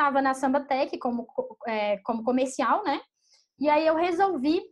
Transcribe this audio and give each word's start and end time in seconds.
estava 0.00 0.22
na 0.22 0.32
Samba 0.32 0.60
Tech 0.60 0.96
como, 0.98 1.26
é, 1.66 1.98
como 1.98 2.24
comercial, 2.24 2.82
né? 2.82 3.00
E 3.58 3.68
aí 3.68 3.86
eu 3.86 3.94
resolvi 3.94 4.62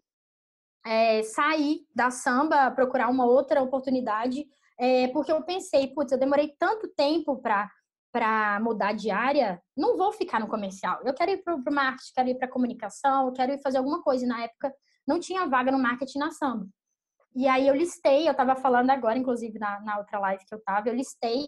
é, 0.86 1.22
sair 1.22 1.86
da 1.94 2.10
samba, 2.10 2.70
procurar 2.70 3.10
uma 3.10 3.26
outra 3.26 3.62
oportunidade, 3.62 4.46
é, 4.78 5.08
porque 5.08 5.30
eu 5.30 5.42
pensei, 5.44 5.88
putz, 5.88 6.12
eu 6.12 6.18
demorei 6.18 6.54
tanto 6.58 6.88
tempo 6.88 7.36
para 7.40 7.70
para 8.10 8.58
mudar 8.60 8.94
de 8.94 9.10
área, 9.10 9.62
não 9.76 9.94
vou 9.94 10.10
ficar 10.12 10.40
no 10.40 10.48
comercial. 10.48 10.98
Eu 11.04 11.12
quero 11.12 11.30
ir 11.30 11.44
para 11.44 11.54
o 11.54 11.62
marketing, 11.70 12.12
quero 12.14 12.28
ir 12.30 12.38
para 12.38 12.48
comunicação, 12.48 13.30
quero 13.34 13.52
ir 13.52 13.60
fazer 13.60 13.76
alguma 13.76 14.02
coisa. 14.02 14.24
E 14.24 14.26
na 14.26 14.44
época 14.44 14.72
não 15.06 15.20
tinha 15.20 15.46
vaga 15.46 15.70
no 15.70 15.78
marketing 15.78 16.18
na 16.18 16.30
samba. 16.30 16.66
E 17.36 17.46
aí 17.46 17.68
eu 17.68 17.74
listei, 17.74 18.26
eu 18.26 18.32
estava 18.32 18.56
falando 18.56 18.88
agora, 18.90 19.18
inclusive 19.18 19.58
na, 19.58 19.78
na 19.80 19.98
outra 19.98 20.18
live 20.20 20.44
que 20.46 20.54
eu 20.54 20.58
estava, 20.58 20.88
eu 20.88 20.94
listei 20.94 21.44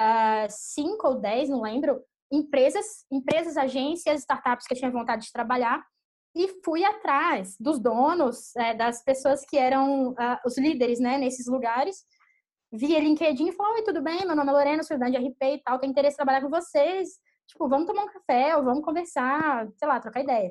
uh, 0.00 0.46
cinco 0.48 1.06
ou 1.06 1.20
dez, 1.20 1.48
não 1.48 1.62
lembro, 1.62 2.04
empresas, 2.32 3.04
empresas, 3.12 3.58
agências, 3.58 4.20
startups 4.20 4.66
que 4.66 4.72
eu 4.72 4.78
tinha 4.78 4.90
vontade 4.90 5.26
de 5.26 5.32
trabalhar 5.32 5.84
e 6.34 6.48
fui 6.64 6.82
atrás 6.82 7.56
dos 7.60 7.78
donos, 7.78 8.56
é, 8.56 8.72
das 8.72 9.04
pessoas 9.04 9.44
que 9.44 9.58
eram 9.58 10.12
uh, 10.12 10.38
os 10.46 10.56
líderes, 10.56 10.98
né, 10.98 11.18
nesses 11.18 11.46
lugares. 11.46 12.04
Via 12.72 12.98
LinkedIn 12.98 13.48
e 13.48 13.52
falei, 13.52 13.74
oi, 13.74 13.82
tudo 13.84 14.00
bem? 14.00 14.24
Meu 14.24 14.34
nome 14.34 14.48
é 14.48 14.52
Lorena, 14.52 14.82
sou 14.82 14.96
estudante 14.96 15.20
de 15.20 15.28
RP 15.28 15.42
e 15.42 15.62
tal, 15.62 15.78
tenho 15.78 15.90
interesse 15.90 16.14
em 16.14 16.16
trabalhar 16.16 16.40
com 16.40 16.48
vocês. 16.48 17.10
Tipo, 17.46 17.68
vamos 17.68 17.86
tomar 17.86 18.04
um 18.04 18.08
café 18.08 18.56
ou 18.56 18.64
vamos 18.64 18.82
conversar, 18.82 19.68
sei 19.76 19.86
lá, 19.86 20.00
trocar 20.00 20.22
ideia. 20.22 20.50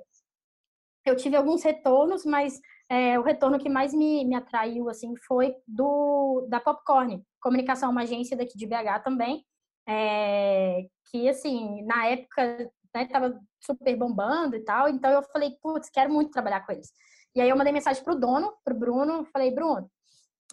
Eu 1.03 1.15
tive 1.15 1.35
alguns 1.35 1.63
retornos, 1.63 2.23
mas 2.23 2.59
é, 2.87 3.17
o 3.17 3.23
retorno 3.23 3.57
que 3.57 3.67
mais 3.67 3.91
me, 3.91 4.23
me 4.23 4.35
atraiu, 4.35 4.87
assim, 4.87 5.15
foi 5.27 5.55
do 5.67 6.45
da 6.47 6.59
Popcorn. 6.59 7.23
Comunicação, 7.41 7.89
uma 7.89 8.03
agência 8.03 8.37
daqui 8.37 8.55
de 8.55 8.67
BH 8.67 9.01
também, 9.03 9.43
é, 9.87 10.85
que, 11.09 11.27
assim, 11.29 11.83
na 11.83 12.07
época 12.07 12.71
né, 12.93 13.05
tava 13.05 13.39
super 13.59 13.95
bombando 13.95 14.55
e 14.55 14.63
tal. 14.63 14.89
Então 14.89 15.11
eu 15.11 15.23
falei, 15.23 15.57
putz, 15.61 15.89
quero 15.89 16.11
muito 16.11 16.31
trabalhar 16.31 16.65
com 16.65 16.71
eles. 16.71 16.91
E 17.35 17.41
aí 17.41 17.49
eu 17.49 17.57
mandei 17.57 17.73
mensagem 17.73 18.03
pro 18.03 18.19
dono, 18.19 18.53
pro 18.63 18.75
Bruno, 18.75 19.25
falei, 19.25 19.51
Bruno, 19.51 19.89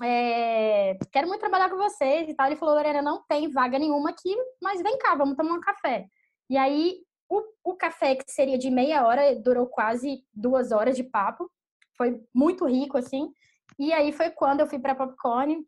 é, 0.03 0.97
quero 1.11 1.27
muito 1.27 1.41
trabalhar 1.41 1.69
com 1.69 1.77
vocês 1.77 2.29
e 2.29 2.35
tal. 2.35 2.47
Ele 2.47 2.57
falou, 2.57 2.75
Lorena, 2.75 3.03
não 3.03 3.23
tem 3.29 3.51
vaga 3.51 3.79
nenhuma 3.79 4.11
aqui, 4.11 4.35
mas 4.63 4.81
vem 4.83 4.99
cá, 4.99 5.15
vamos 5.15 5.37
tomar 5.37 5.55
um 5.55 5.61
café. 5.61 6.07
E 6.49 6.57
aí 6.57 7.01
o, 7.29 7.43
o 7.65 7.75
café 7.75 8.15
que 8.15 8.31
seria 8.31 8.57
de 8.57 8.71
meia 8.71 9.07
hora 9.07 9.35
durou 9.37 9.67
quase 9.67 10.25
duas 10.33 10.73
horas 10.73 10.97
de 10.97 11.05
papo. 11.05 11.51
Foi 11.97 12.21
muito 12.35 12.65
rico, 12.65 12.97
assim. 12.97 13.31
E 13.79 13.93
aí 13.93 14.13
foi 14.13 14.31
quando 14.31 14.61
eu 14.61 14.67
fui 14.67 14.79
para 14.79 14.95
Popcorn, 14.95 15.65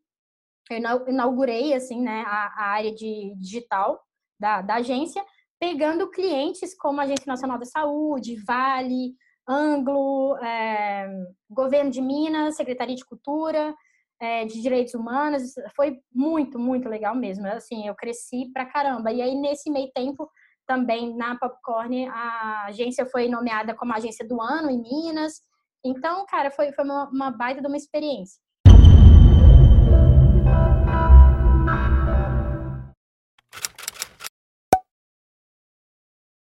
eu 0.71 1.09
inaugurei, 1.09 1.75
assim, 1.75 2.01
né, 2.01 2.23
a, 2.27 2.47
a 2.57 2.65
área 2.71 2.95
de 2.95 3.35
digital 3.37 4.01
da, 4.39 4.63
da 4.63 4.77
agência 4.77 5.25
pegando 5.61 6.11
clientes 6.11 6.75
como 6.75 7.01
a 7.01 7.05
Agência 7.05 7.27
Nacional 7.27 7.59
da 7.59 7.67
Saúde, 7.67 8.43
Vale, 8.47 9.15
Anglo, 9.47 10.37
é, 10.39 11.07
Governo 11.51 11.91
de 11.91 12.01
Minas, 12.01 12.57
Secretaria 12.57 12.97
de 12.97 13.05
Cultura, 13.05 13.75
é, 14.19 14.47
de 14.47 14.63
Direitos 14.63 14.95
Humanos. 14.95 15.53
Foi 15.77 15.99
muito, 16.13 16.59
muito 16.59 16.89
legal 16.89 17.15
mesmo. 17.15 17.47
Assim, 17.47 17.87
eu 17.87 17.95
cresci 17.95 18.51
pra 18.55 18.65
caramba. 18.65 19.13
E 19.13 19.21
aí, 19.21 19.35
nesse 19.35 19.71
meio 19.71 19.91
tempo, 19.93 20.31
também 20.67 21.15
na 21.15 21.37
Popcorn, 21.37 22.09
a 22.09 22.67
agência 22.67 23.05
foi 23.05 23.29
nomeada 23.29 23.75
como 23.75 23.93
agência 23.93 24.27
do 24.27 24.41
ano 24.41 24.71
em 24.71 24.81
Minas. 24.81 25.43
Então, 25.85 26.25
cara, 26.27 26.51
foi, 26.51 26.73
foi 26.73 26.85
uma, 26.85 27.09
uma 27.11 27.31
baita 27.31 27.61
de 27.61 27.67
uma 27.67 27.77
experiência. 27.77 28.41